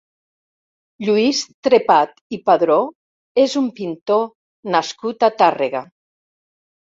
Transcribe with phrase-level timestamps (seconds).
[1.09, 2.77] Lluís Trepat i Padró
[3.43, 4.25] és un pintor
[4.77, 5.85] nascut a Tàrrega.